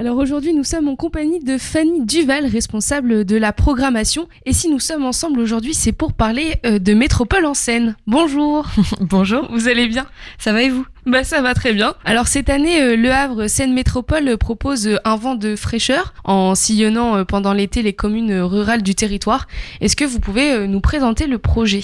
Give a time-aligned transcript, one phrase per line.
[0.00, 4.28] Alors aujourd'hui, nous sommes en compagnie de Fanny Duval, responsable de la programmation.
[4.46, 7.96] Et si nous sommes ensemble aujourd'hui, c'est pour parler euh, de Métropole en scène.
[8.06, 8.66] Bonjour.
[9.02, 9.46] Bonjour.
[9.52, 10.06] Vous allez bien?
[10.38, 10.86] Ça va et vous?
[11.20, 11.94] Bah ça va très bien.
[12.04, 16.54] Alors cette année, euh, Le Havre Seine Métropole propose euh, un vent de fraîcheur en
[16.54, 19.48] sillonnant pendant l'été les communes rurales du territoire.
[19.80, 21.82] Est-ce que vous pouvez nous présenter le projet?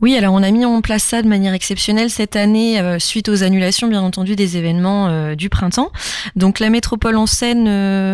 [0.00, 3.42] Oui, alors on a mis en place ça de manière exceptionnelle cette année suite aux
[3.42, 5.90] annulations bien entendu des événements du printemps.
[6.36, 7.68] Donc la Métropole en Seine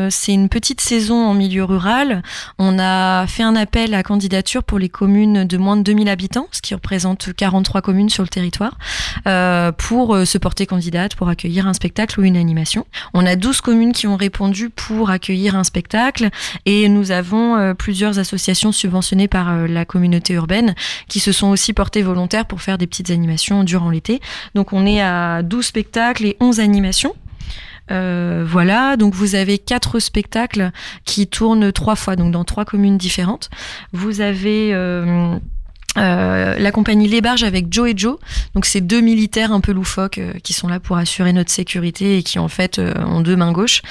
[0.04, 2.22] euh, c'est une petite saison en milieu rural.
[2.58, 6.48] On a fait un appel à candidature pour les communes de moins de 2000 habitants,
[6.52, 8.78] ce qui représente 43 communes sur le territoire,
[9.26, 12.86] euh, pour euh, se porter candidate, pour accueillir un spectacle ou une animation.
[13.12, 16.30] On a 12 communes qui ont répondu pour accueillir un spectacle
[16.66, 20.74] et nous avons plusieurs associations subventionnées par la communauté urbaine
[21.08, 24.20] qui se sont aussi portées volontaires pour faire des petites animations durant l'été.
[24.54, 27.14] Donc on est à 12 spectacles et 11 animations.
[27.90, 30.70] Euh, voilà, donc vous avez quatre spectacles
[31.04, 33.50] qui tournent trois fois, donc dans trois communes différentes.
[33.92, 35.38] Vous avez euh,
[35.96, 38.16] euh, la compagnie Les Barges avec Joe et Joe.
[38.54, 42.18] Donc c'est deux militaires un peu loufoques euh, qui sont là pour assurer notre sécurité
[42.18, 43.82] et qui en fait euh, ont deux mains gauches.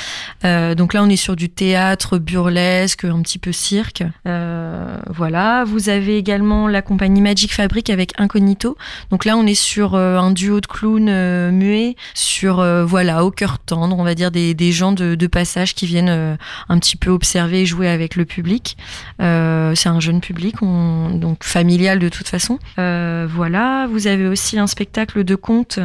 [0.43, 4.03] donc là on est sur du théâtre burlesque, un petit peu cirque.
[4.25, 5.63] voilà.
[5.65, 8.77] Vous avez également la compagnie Magic Fabric avec Incognito.
[9.09, 13.97] Donc là on est sur un duo de clowns muets, sur voilà au cœur tendre,
[13.97, 16.37] on va dire des, gens de, de, passage qui viennent
[16.69, 18.77] un petit peu observer et jouer avec le public.
[19.19, 22.59] c'est un jeune public, on, donc familial de toute façon.
[22.79, 25.79] Euh, voilà, vous avez aussi un spectacle de contes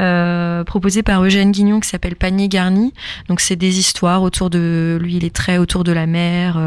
[0.00, 2.92] euh, proposé par Eugène Guignon qui s'appelle Panier garni.
[3.28, 6.58] Donc c'est des histoires autour de lui, il est très autour de la mer,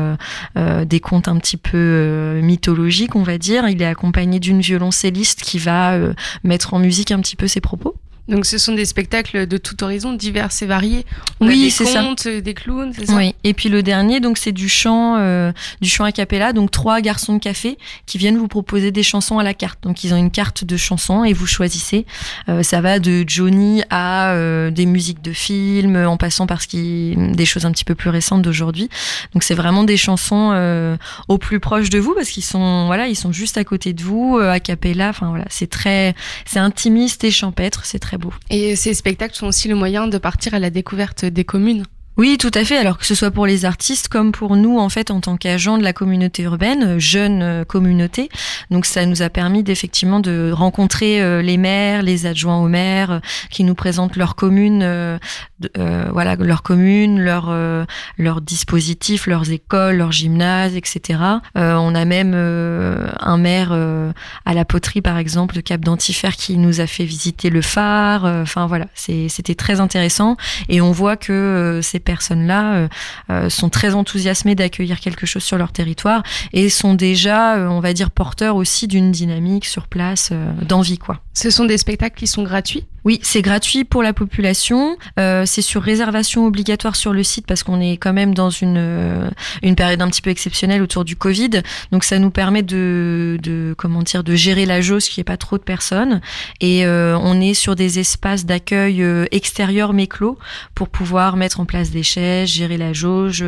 [0.58, 3.68] euh, des contes un petit peu mythologiques, on va dire.
[3.68, 5.98] Il est accompagné d'une violoncelliste qui va
[6.44, 7.96] mettre en musique un petit peu ses propos.
[8.28, 11.06] Donc ce sont des spectacles de tout horizon, divers et variés.
[11.42, 12.04] oui, c'est ça.
[12.26, 13.16] Des clowns, c'est ça?
[13.16, 13.36] Oui.
[13.44, 16.52] Et puis le dernier, donc c'est du chant, euh, du chant a cappella.
[16.54, 19.80] Donc trois garçons de café qui viennent vous proposer des chansons à la carte.
[19.84, 22.06] Donc ils ont une carte de chansons et vous choisissez.
[22.50, 26.68] Euh, ça va de Johnny à euh, des musiques de films, en passant par ce
[26.68, 28.90] qui, des choses un petit peu plus récentes d'aujourd'hui.
[29.34, 30.98] Donc c'est vraiment des chansons euh,
[31.28, 34.02] au plus proche de vous parce qu'ils sont, voilà, ils sont juste à côté de
[34.02, 35.10] vous, a cappella.
[35.10, 36.16] Enfin voilà, c'est très,
[36.46, 37.86] c'est intimiste et champêtre.
[37.86, 38.15] C'est très
[38.50, 41.84] et ces spectacles sont aussi le moyen de partir à la découverte des communes.
[42.18, 42.78] Oui, tout à fait.
[42.78, 45.78] Alors que ce soit pour les artistes comme pour nous, en fait, en tant qu'agents
[45.78, 48.30] de la communauté urbaine, jeune euh, communauté.
[48.72, 53.12] Donc, ça nous a permis d'effectivement de rencontrer euh, les maires, les adjoints aux maires,
[53.12, 55.20] euh, qui nous présentent leur commune,
[56.10, 57.54] voilà, leur commune, leur
[58.18, 61.20] leur dispositif, leurs écoles, leurs gymnases, etc.
[61.56, 63.72] on a même un maire
[64.46, 68.26] à la poterie, par exemple, de Cap d'Antifer, qui nous a fait visiter le phare.
[68.26, 70.38] Enfin voilà, c'était très intéressant
[70.70, 72.88] et on voit que c'est personnes-là euh,
[73.30, 76.24] euh, sont très enthousiasmées d'accueillir quelque chose sur leur territoire
[76.54, 81.20] et sont déjà, euh, on va dire, porteurs aussi d'une dynamique sur place, d'envie, quoi.
[81.34, 82.86] Ce sont des spectacles qui sont gratuits?
[83.06, 84.98] Oui, c'est gratuit pour la population.
[85.20, 88.78] Euh, c'est sur réservation obligatoire sur le site parce qu'on est quand même dans une,
[88.80, 89.30] euh,
[89.62, 91.62] une période un petit peu exceptionnelle autour du Covid.
[91.92, 95.38] Donc ça nous permet de, de comment dire de gérer la jauge qui est pas
[95.38, 96.20] trop de personnes
[96.62, 100.40] et euh, on est sur des espaces d'accueil extérieurs mais clos
[100.74, 103.46] pour pouvoir mettre en place des chaises, gérer la jauge,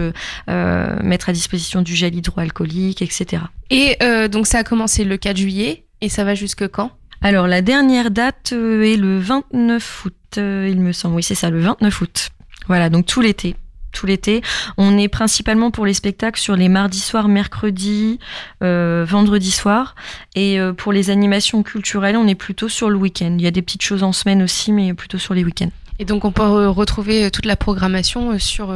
[0.48, 3.44] mettre à disposition du gel hydroalcoolique, etc.
[3.72, 3.98] Et
[4.30, 6.92] donc ça a commencé le 4 juillet et ça va jusque quand?
[7.22, 11.16] Alors la dernière date euh, est le 29 août, euh, il me semble.
[11.16, 12.30] Oui, c'est ça, le 29 août.
[12.68, 13.56] Voilà, donc tout l'été.
[13.92, 14.42] Tout l'été.
[14.78, 18.20] On est principalement pour les spectacles sur les mardis soirs, mercredis,
[18.62, 19.96] euh, vendredi soir.
[20.36, 23.36] Et pour les animations culturelles, on est plutôt sur le week-end.
[23.38, 25.72] Il y a des petites choses en semaine aussi, mais plutôt sur les week-ends.
[26.00, 28.72] Et donc on peut retrouver toute la programmation sur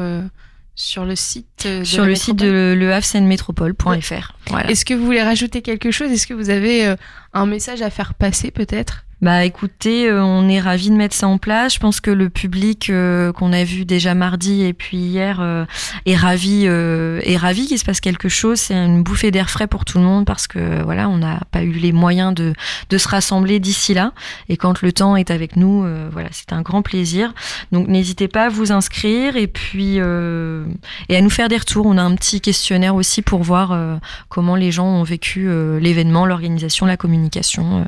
[0.76, 4.34] sur le site de sur le site de lehavsenmétropole.fr.
[4.48, 4.70] Voilà.
[4.70, 6.12] Est-ce que vous voulez rajouter quelque chose?
[6.12, 6.96] Est-ce que vous avez euh,
[7.34, 9.06] un message à faire passer peut-être?
[9.22, 11.76] Bah écoutez, euh, on est ravis de mettre ça en place.
[11.76, 15.66] Je pense que le public euh, qu'on a vu déjà mardi et puis hier euh,
[16.08, 18.60] est ravi, est ravi qu'il se passe quelque chose.
[18.60, 21.62] C'est une bouffée d'air frais pour tout le monde parce que voilà, on n'a pas
[21.62, 22.54] eu les moyens de,
[22.90, 24.14] de se rassembler d'ici là.
[24.50, 27.34] Et quand le temps est avec nous, voilà, c'est un grand plaisir.
[27.72, 31.86] Donc n'hésitez pas à vous inscrire et puis et à nous faire des retours.
[31.86, 35.48] On a un petit questionnaire aussi pour voir comment les gens ont vécu
[35.80, 37.86] l'événement, l'organisation, la communication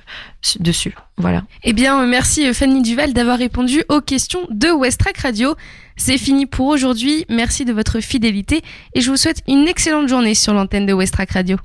[0.60, 0.94] dessus.
[1.18, 1.44] Voilà.
[1.64, 5.56] Eh bien, merci Fanny Duval d'avoir répondu aux questions de Westrack Radio.
[5.96, 7.26] C'est fini pour aujourd'hui.
[7.30, 8.62] Merci de votre fidélité
[8.96, 11.58] et je vous souhaite une excellente journée sur l'antenne de Westrack Radio.